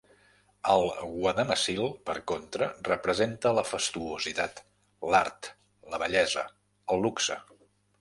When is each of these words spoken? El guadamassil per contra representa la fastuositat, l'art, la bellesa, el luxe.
El 0.75 0.85
guadamassil 1.09 1.81
per 2.11 2.15
contra 2.31 2.71
representa 2.89 3.53
la 3.59 3.67
fastuositat, 3.75 4.65
l'art, 5.15 5.55
la 5.95 6.05
bellesa, 6.07 6.51
el 6.97 7.09
luxe. 7.09 7.43